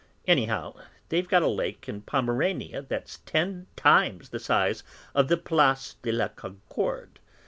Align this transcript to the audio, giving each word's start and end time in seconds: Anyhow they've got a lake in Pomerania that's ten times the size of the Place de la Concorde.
Anyhow 0.27 0.77
they've 1.09 1.27
got 1.29 1.43
a 1.43 1.47
lake 1.47 1.87
in 1.87 2.01
Pomerania 2.01 2.81
that's 2.81 3.19
ten 3.19 3.67
times 3.75 4.29
the 4.29 4.39
size 4.39 4.83
of 5.13 5.27
the 5.27 5.37
Place 5.37 5.95
de 6.01 6.11
la 6.11 6.29
Concorde. 6.29 7.19